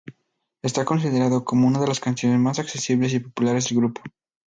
Está 0.63 0.83
considerado 0.83 1.45
como 1.45 1.67
una 1.67 1.79
de 1.79 1.85
las 1.85 1.99
canciones 1.99 2.39
más 2.39 2.57
accesibles 2.57 3.13
y 3.13 3.19
populares 3.19 3.69
del 3.69 3.77
grupo. 3.77 4.01